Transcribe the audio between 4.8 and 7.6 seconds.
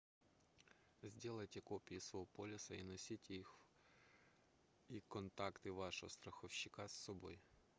и контакты вашего страховщика с собой